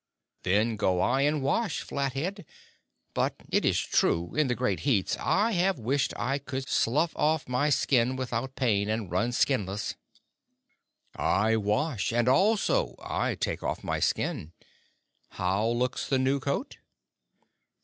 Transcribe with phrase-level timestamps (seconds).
[0.41, 2.43] "Then go I and wash, Flathead;
[3.13, 7.15] but, it is true, in the great heats I have wished I could slough
[7.47, 9.93] my skin without pain, and run skinless."
[11.15, 14.53] "I wash, and also I take off my skin.
[15.33, 16.77] How looks the new coat?"